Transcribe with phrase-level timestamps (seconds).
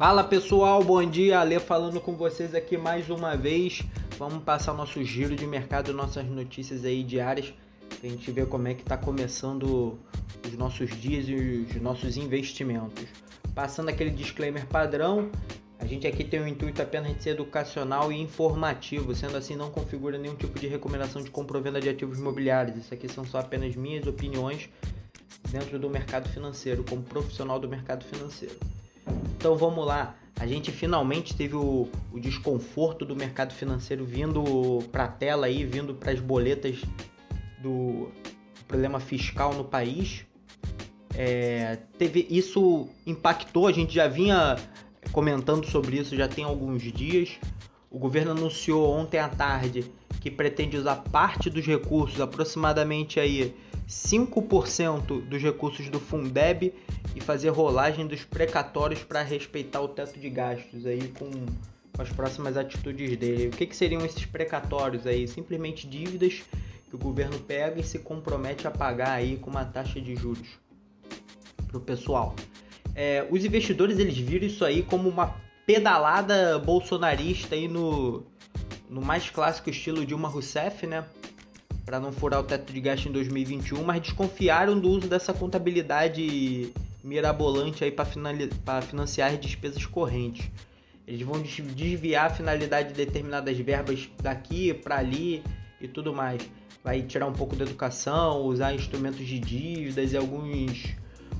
[0.00, 1.40] Fala pessoal, bom dia.
[1.40, 3.82] Ale falando com vocês aqui mais uma vez.
[4.18, 7.52] Vamos passar nosso giro de mercado, nossas notícias aí diárias,
[7.86, 9.98] pra gente ver como é que tá começando
[10.42, 13.04] os nossos dias e os nossos investimentos.
[13.54, 15.30] Passando aquele disclaimer padrão,
[15.78, 19.70] a gente aqui tem o intuito apenas de ser educacional e informativo, sendo assim não
[19.70, 22.74] configura nenhum tipo de recomendação de compra ou venda de ativos imobiliários.
[22.78, 24.70] Isso aqui são só apenas minhas opiniões
[25.50, 28.56] dentro do mercado financeiro, como profissional do mercado financeiro.
[29.40, 30.16] Então vamos lá.
[30.38, 35.64] A gente finalmente teve o, o desconforto do mercado financeiro vindo para a tela aí,
[35.64, 36.82] vindo para as boletas
[37.58, 38.10] do
[38.68, 40.26] problema fiscal no país.
[41.14, 44.56] É, teve isso impactou, a gente já vinha
[45.10, 47.30] comentando sobre isso já tem alguns dias.
[47.90, 53.56] O governo anunciou ontem à tarde que pretende usar parte dos recursos, aproximadamente aí
[53.90, 56.72] 5% dos recursos do Fundeb
[57.16, 61.28] e fazer rolagem dos precatórios para respeitar o teto de gastos aí com,
[61.98, 63.48] as próximas atitudes dele.
[63.48, 65.26] O que, que seriam esses precatórios aí?
[65.26, 66.42] Simplesmente dívidas
[66.88, 70.48] que o governo pega e se compromete a pagar aí com uma taxa de juros
[71.66, 72.34] para o pessoal.
[72.94, 75.34] É, os investidores eles viram isso aí como uma
[75.66, 78.24] pedalada bolsonarista aí no,
[78.88, 81.04] no mais clássico estilo Dilma Rousseff, né?
[81.84, 86.72] Para não furar o teto de gasto em 2021, mas desconfiaram do uso dessa contabilidade
[87.02, 90.48] mirabolante aí para financiar despesas correntes.
[91.06, 95.42] Eles vão desviar a finalidade de determinadas verbas daqui para ali
[95.80, 96.40] e tudo mais.
[96.84, 100.94] Vai tirar um pouco da educação, usar instrumentos de dívidas e alguns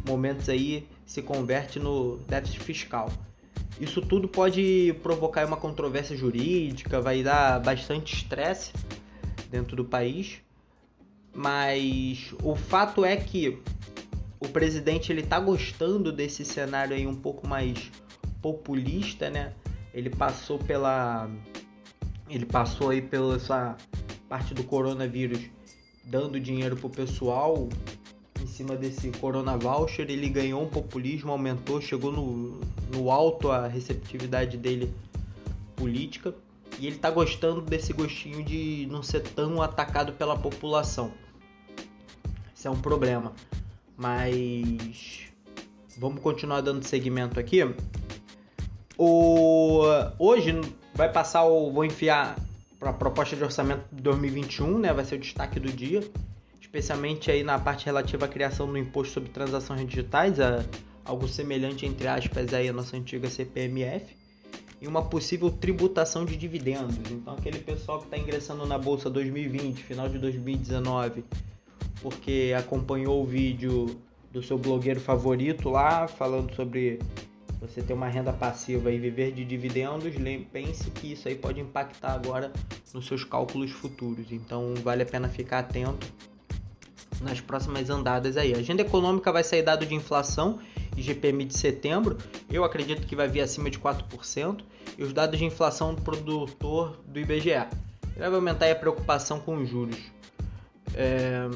[0.06, 3.10] momentos aí se converte no déficit fiscal.
[3.80, 8.72] Isso tudo pode provocar uma controvérsia jurídica, vai dar bastante estresse
[9.50, 10.40] dentro do país,
[11.34, 13.58] mas o fato é que
[14.38, 17.90] o presidente ele tá gostando desse cenário aí um pouco mais
[18.40, 19.52] populista, né?
[19.92, 21.28] Ele passou pela
[22.28, 23.76] ele passou aí pela essa
[24.28, 25.40] parte do coronavírus
[26.04, 27.68] dando dinheiro pro pessoal
[28.40, 32.58] em cima desse Corona Voucher, ele ganhou um populismo, aumentou, chegou no,
[32.90, 34.92] no alto a receptividade dele
[35.76, 36.34] política
[36.80, 41.12] e ele tá gostando desse gostinho de não ser tão atacado pela população.
[42.54, 43.34] Isso é um problema.
[43.98, 45.26] Mas
[45.98, 47.60] vamos continuar dando segmento aqui.
[48.96, 49.82] O
[50.18, 50.58] hoje
[50.94, 52.38] vai passar o vou enfiar
[52.78, 54.92] para a proposta de orçamento de 2021, né?
[54.94, 56.02] Vai ser o destaque do dia,
[56.58, 60.64] especialmente aí na parte relativa à criação do imposto sobre transações digitais, a,
[61.04, 64.19] algo semelhante entre aspas aí a nossa antiga CPMF
[64.80, 67.10] e uma possível tributação de dividendos.
[67.10, 71.24] Então aquele pessoal que está ingressando na bolsa 2020, final de 2019
[72.02, 74.00] porque acompanhou o vídeo
[74.32, 76.98] do seu blogueiro favorito lá, falando sobre
[77.60, 80.14] você ter uma renda passiva e viver de dividendos,
[80.50, 82.50] pense que isso aí pode impactar agora
[82.94, 84.32] nos seus cálculos futuros.
[84.32, 86.06] Então vale a pena ficar atento
[87.20, 88.54] nas próximas andadas aí.
[88.54, 90.58] A agenda econômica vai sair dado de inflação
[90.96, 92.16] e GPM de setembro.
[92.50, 94.62] Eu acredito que vai vir acima de 4%.
[94.98, 97.66] E os dados de inflação do produtor do IBGE.
[98.16, 99.96] Vai aumentar a preocupação com os juros.
[100.94, 101.48] É...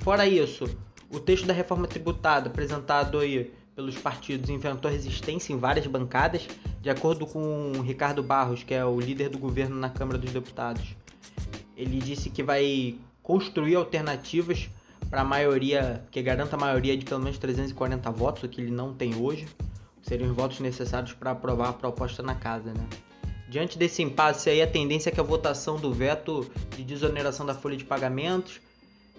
[0.00, 0.64] Fora isso,
[1.10, 6.46] o texto da reforma tributária apresentado aí pelos partidos enfrentou resistência em várias bancadas,
[6.80, 10.94] de acordo com Ricardo Barros, que é o líder do governo na Câmara dos Deputados.
[11.76, 14.68] Ele disse que vai construir alternativas
[15.10, 18.70] para a maioria, que garanta a maioria de pelo menos 340 votos, o que ele
[18.70, 19.48] não tem hoje,
[20.02, 22.86] seriam os votos necessários para aprovar a proposta na casa, né?
[23.48, 27.52] Diante desse impasse aí, a tendência é que a votação do veto de desoneração da
[27.52, 28.60] folha de pagamentos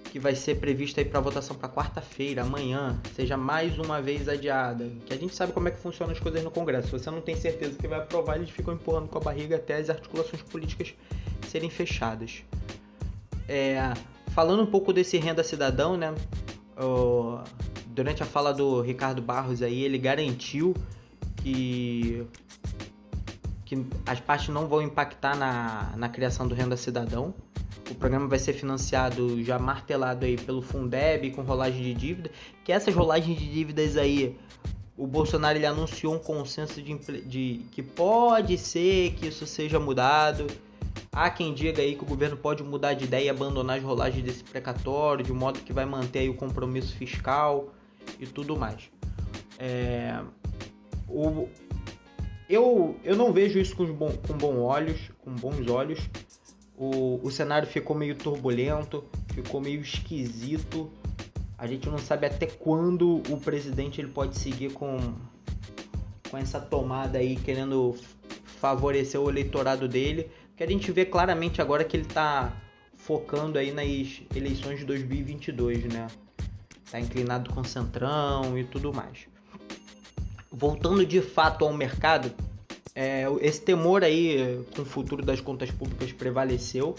[0.05, 4.89] que vai ser prevista aí para votação para quarta-feira, amanhã, seja mais uma vez adiada.
[5.05, 6.87] Que a gente sabe como é que funcionam as coisas no Congresso.
[6.87, 9.77] Se você não tem certeza que vai aprovar, eles ficam empurrando com a barriga até
[9.77, 10.93] as articulações políticas
[11.47, 12.43] serem fechadas.
[13.47, 13.93] É,
[14.31, 16.13] falando um pouco desse renda cidadão, né?
[17.87, 20.73] durante a fala do Ricardo Barros aí, ele garantiu
[21.37, 22.25] que
[23.65, 27.33] que as partes não vão impactar na, na criação do renda cidadão.
[27.89, 32.31] O programa vai ser financiado já martelado aí pelo Fundeb com rolagem de dívida,
[32.65, 34.37] que essas rolagens de dívidas aí
[34.97, 36.93] o Bolsonaro ele anunciou um consenso de,
[37.25, 40.47] de, que pode ser que isso seja mudado.
[41.11, 44.23] Há quem diga aí que o governo pode mudar de ideia e abandonar as rolagens
[44.23, 47.73] desse precatório, de modo que vai manter o compromisso fiscal
[48.19, 48.89] e tudo mais.
[49.59, 50.21] É,
[51.07, 51.49] o,
[52.49, 55.99] eu, eu não vejo isso com, bom, com, bom olhos, com bons olhos
[56.81, 59.03] o, o cenário ficou meio turbulento,
[59.35, 60.89] ficou meio esquisito.
[61.55, 64.97] A gente não sabe até quando o presidente ele pode seguir com,
[66.27, 67.95] com essa tomada aí, querendo
[68.59, 70.31] favorecer o eleitorado dele,
[70.61, 72.53] que a gente vê claramente agora que ele está
[72.95, 76.05] focando aí nas eleições de 2022, né?
[76.91, 79.25] Tá inclinado com Centrão e tudo mais.
[80.51, 82.31] Voltando de fato ao mercado,
[82.93, 86.93] é, esse temor aí com o futuro das contas públicas prevaleceu.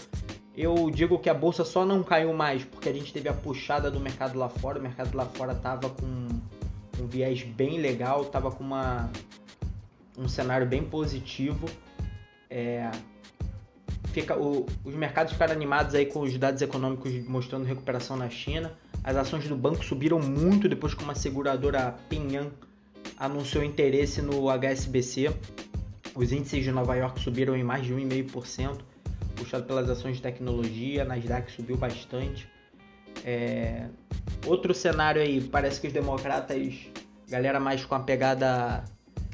[0.57, 3.89] Eu digo que a bolsa só não caiu mais porque a gente teve a puxada
[3.89, 4.77] do mercado lá fora.
[4.77, 6.27] O mercado lá fora tava com
[6.99, 9.09] um viés bem legal, tava com uma,
[10.17, 11.65] um cenário bem positivo.
[12.49, 12.91] É,
[14.13, 18.71] fica, o, os mercados ficaram animados aí com os dados econômicos mostrando recuperação na China.
[19.03, 22.51] As ações do banco subiram muito depois que uma seguradora Pinhan
[23.17, 25.33] anunciou interesse no HSBC.
[26.15, 28.77] Os índices de Nova York subiram em mais de 1,5%,
[29.35, 31.03] puxado pelas ações de tecnologia.
[31.03, 32.47] Nasdaq subiu bastante.
[33.25, 33.87] É...
[34.45, 36.75] Outro cenário aí, parece que os democratas,
[37.27, 38.83] galera mais com a pegada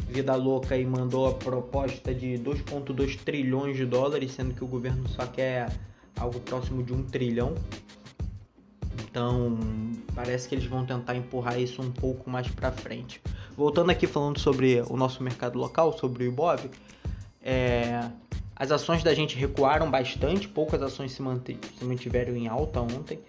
[0.10, 5.08] vida louca e mandou a proposta de 2,2 trilhões de dólares, sendo que o governo
[5.08, 5.72] só quer
[6.18, 7.54] algo próximo de um trilhão.
[9.04, 9.58] Então,
[10.14, 13.22] parece que eles vão tentar empurrar isso um pouco mais para frente.
[13.56, 16.70] Voltando aqui falando sobre o nosso mercado local, sobre o Ibov,
[17.42, 18.10] é,
[18.56, 21.24] as ações da gente recuaram bastante, poucas ações se,
[21.78, 23.20] se mantiveram em alta ontem.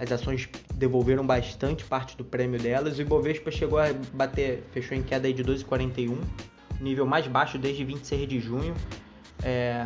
[0.00, 2.98] As ações devolveram bastante parte do prêmio delas.
[2.98, 6.16] O Ibovespa chegou a bater, fechou em queda de 12,41,
[6.80, 8.74] nível mais baixo desde 26 de junho.
[9.42, 9.84] É,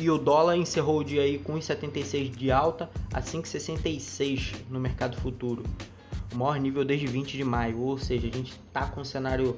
[0.00, 5.16] e o dólar encerrou o dia aí com 1,76 de alta a 5,66 no mercado
[5.18, 5.62] futuro.
[6.32, 9.56] O maior nível desde 20 de maio, ou seja, a gente está com um cenário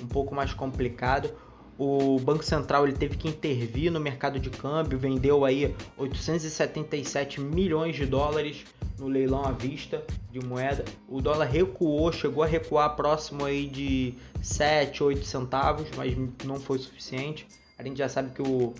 [0.00, 1.32] um pouco mais complicado
[1.78, 7.94] o Banco Central ele teve que intervir no mercado de câmbio, vendeu aí 877 milhões
[7.94, 8.64] de dólares
[8.98, 10.84] no leilão à vista de moeda.
[11.08, 16.78] O dólar recuou, chegou a recuar próximo aí de 7, 8 centavos, mas não foi
[16.78, 17.46] suficiente.
[17.78, 18.74] A gente já sabe que o,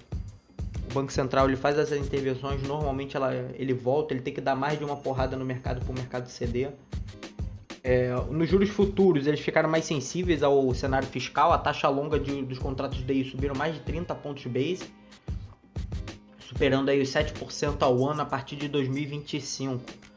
[0.91, 4.57] o Banco Central ele faz essas intervenções, normalmente ela, ele volta, ele tem que dar
[4.57, 6.73] mais de uma porrada no mercado para o mercado ceder.
[7.83, 11.53] É, nos juros futuros, eles ficaram mais sensíveis ao cenário fiscal.
[11.53, 14.91] A taxa longa de, dos contratos DI subiram mais de 30 pontos base,
[16.41, 20.08] superando aí os 7% ao ano a partir de 2025.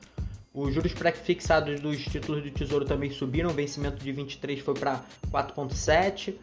[0.53, 3.49] Os juros pré-fixados dos títulos do Tesouro também subiram.
[3.49, 5.01] O vencimento de 23 foi para
[5.31, 6.35] 4,7,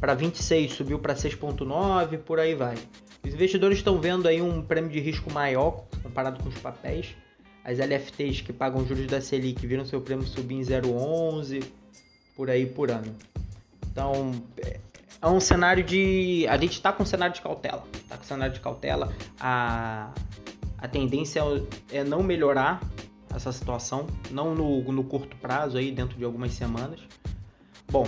[0.00, 2.74] para 26 subiu para 6,9, por aí vai.
[3.24, 7.14] Os investidores estão vendo aí um prêmio de risco maior comparado com os papéis.
[7.64, 11.64] As LFTs que pagam juros da Selic viram seu prêmio subir em 0,11
[12.36, 13.14] por aí por ano.
[13.90, 14.32] Então
[15.22, 16.46] é um cenário de.
[16.48, 17.84] A gente está com um cenário de cautela.
[17.94, 19.12] Está com um cenário de cautela.
[19.40, 20.12] A,
[20.78, 21.42] a tendência
[21.90, 22.80] é não melhorar
[23.36, 27.00] essa situação, não no, no curto prazo, aí dentro de algumas semanas.
[27.88, 28.06] Bom,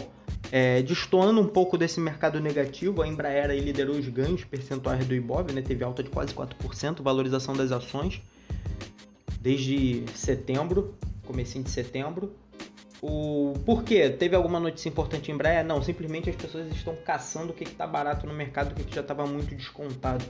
[0.50, 5.14] é, destoando um pouco desse mercado negativo, a Embraer aí liderou os ganhos percentuais do
[5.14, 8.20] Ibov, né, teve alta de quase 4%, valorização das ações
[9.40, 10.94] desde setembro,
[11.24, 12.34] comecinho de setembro.
[13.00, 14.10] O por quê?
[14.10, 15.64] Teve alguma notícia importante em Embraer?
[15.64, 19.02] Não, simplesmente as pessoas estão caçando o que está barato no mercado, o que já
[19.02, 20.24] estava muito descontado.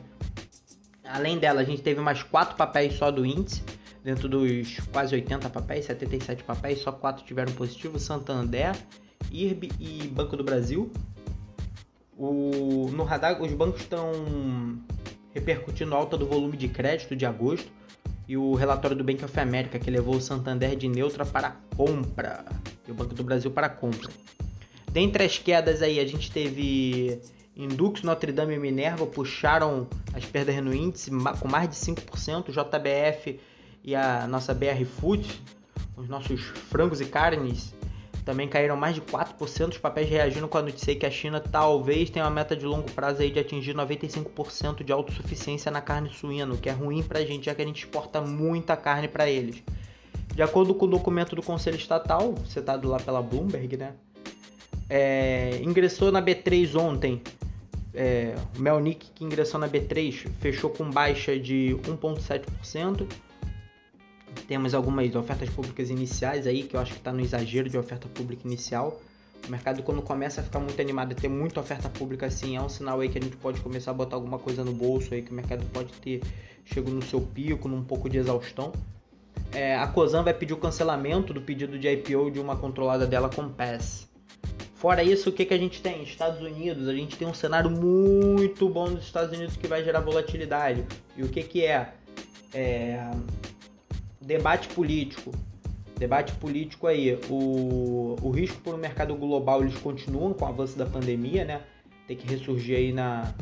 [1.03, 3.63] Além dela, a gente teve mais quatro papéis só do índice,
[4.03, 8.77] dentro dos quase 80 papéis, 77 papéis, só quatro tiveram positivo: Santander,
[9.31, 10.91] IRB e Banco do Brasil.
[12.17, 14.13] O, no radar, os bancos estão
[15.33, 17.71] repercutindo alta do volume de crédito de agosto
[18.27, 22.45] e o relatório do Bank of America, que levou o Santander de neutra para compra
[22.87, 24.11] e o Banco do Brasil para compra.
[24.91, 27.21] Dentre as quedas aí, a gente teve
[27.57, 33.39] Indux, Notre Dame e Minerva puxaram as perdas no índice com mais de 5%, JBF
[33.83, 35.43] e a nossa BR Food,
[35.97, 37.75] os nossos frangos e carnes,
[38.29, 39.71] também caíram mais de 4%.
[39.71, 42.91] Os papéis reagindo com a notícia que a China talvez tenha uma meta de longo
[42.93, 47.21] prazo aí de atingir 95% de autossuficiência na carne suína, o que é ruim para
[47.21, 49.63] a gente, já que a gente exporta muita carne para eles.
[50.35, 53.95] De acordo com o documento do Conselho Estatal, citado lá pela Bloomberg, né?
[54.91, 57.23] É, ingressou na B3 ontem.
[57.95, 63.07] É, o Melnick, que ingressou na B3, fechou com baixa de 1,7%.
[64.47, 68.09] Temos algumas ofertas públicas iniciais aí, que eu acho que está no exagero de oferta
[68.09, 69.01] pública inicial.
[69.47, 72.69] O mercado, quando começa a ficar muito animado ter muita oferta pública assim, é um
[72.69, 75.31] sinal aí que a gente pode começar a botar alguma coisa no bolso aí, que
[75.31, 76.21] o mercado pode ter
[76.65, 78.73] chego no seu pico, num pouco de exaustão.
[79.53, 83.31] É, a Cosan vai pedir o cancelamento do pedido de IPO de uma controlada dela
[83.31, 84.09] com PES.
[84.75, 86.03] Fora isso, o que, que a gente tem?
[86.03, 90.01] Estados Unidos, a gente tem um cenário muito bom nos Estados Unidos que vai gerar
[90.01, 90.87] volatilidade.
[91.17, 91.95] E o que, que é?
[92.55, 93.11] é
[94.29, 95.33] debate político.
[95.99, 100.77] Debate político aí, o, o risco para o mercado global, eles continuam com o avanço
[100.79, 101.63] da pandemia, né?
[102.07, 103.35] Tem que ressurgir aí na...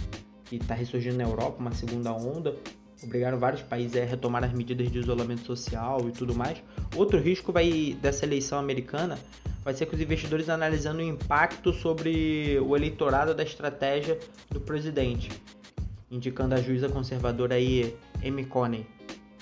[0.45, 2.57] que está ressurgindo na Europa, uma segunda onda.
[3.02, 6.62] Obrigaram vários países a retomar as medidas de isolamento social e tudo mais.
[6.95, 9.19] Outro risco vai dessa eleição americana
[9.62, 14.16] vai ser com os investidores analisando o impacto sobre o eleitorado da estratégia
[14.49, 15.28] do presidente,
[16.09, 18.87] indicando a juíza conservadora aí, Amy Coney,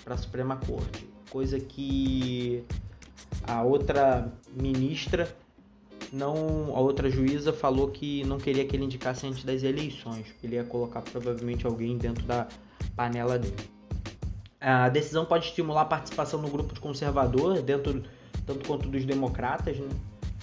[0.02, 1.13] para a Suprema Corte.
[1.30, 2.64] Coisa que
[3.46, 5.34] a outra ministra
[6.12, 10.46] não a outra juíza falou que não queria que ele indicasse antes das eleições, que
[10.46, 12.46] ele ia colocar provavelmente alguém dentro da
[12.94, 13.56] panela dele.
[14.60, 18.02] A decisão pode estimular a participação no grupo de conservador, dentro
[18.46, 19.88] tanto quanto dos democratas, né?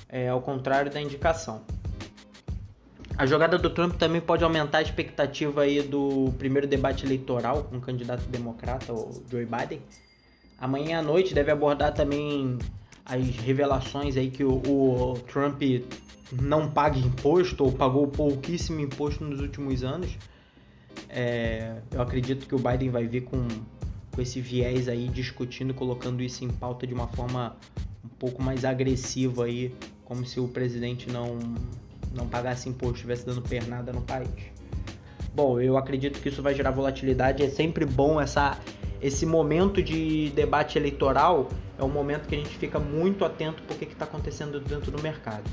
[0.09, 1.61] é, ao contrário da indicação.
[3.17, 7.77] A jogada do Trump também pode aumentar a expectativa aí do primeiro debate eleitoral com
[7.77, 9.81] o candidato democrata, o Joe Biden.
[10.61, 12.59] Amanhã à noite deve abordar também
[13.03, 15.59] as revelações aí que o, o Trump
[16.39, 20.15] não paga imposto ou pagou pouquíssimo imposto nos últimos anos.
[21.09, 23.47] É, eu acredito que o Biden vai vir com,
[24.11, 27.55] com esse viés aí discutindo, colocando isso em pauta de uma forma
[28.05, 29.73] um pouco mais agressiva aí
[30.05, 31.39] como se o presidente não,
[32.13, 34.29] não pagasse imposto, estivesse dando pernada no país.
[35.33, 37.41] Bom, eu acredito que isso vai gerar volatilidade.
[37.41, 38.59] É sempre bom essa,
[39.01, 41.49] esse momento de debate eleitoral.
[41.77, 45.01] É um momento que a gente fica muito atento porque que está acontecendo dentro do
[45.01, 45.49] mercado.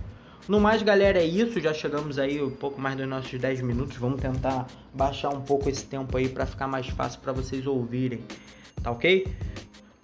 [0.46, 1.60] No mais, galera, é isso.
[1.60, 3.96] Já chegamos aí um pouco mais dos nossos 10 minutos.
[3.96, 8.20] Vamos tentar baixar um pouco esse tempo aí para ficar mais fácil para vocês ouvirem.
[8.82, 9.26] Tá ok?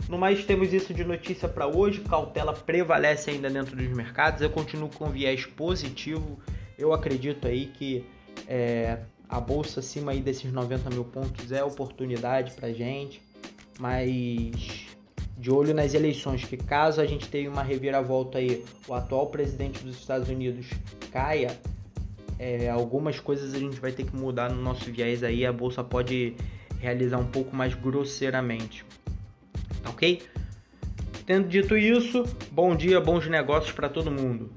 [0.09, 2.01] No mais, temos isso de notícia para hoje.
[2.01, 4.43] Cautela prevalece ainda dentro dos mercados.
[4.43, 6.39] Eu continuo com viés positivo.
[6.79, 8.05] Eu acredito aí que
[8.47, 8.99] é,
[9.29, 13.23] a bolsa acima aí desses 90 mil pontos é oportunidade para gente.
[13.78, 14.87] Mas
[15.37, 19.85] de olho nas eleições, que caso a gente tenha uma reviravolta aí, o atual presidente
[19.85, 20.66] dos Estados Unidos
[21.11, 21.59] caia,
[22.38, 25.45] é, algumas coisas a gente vai ter que mudar no nosso viés aí.
[25.45, 26.35] A bolsa pode
[26.81, 28.85] realizar um pouco mais grosseiramente
[29.88, 30.23] ok?
[31.26, 34.50] Tendo dito isso, bom dia, bons negócios para todo mundo.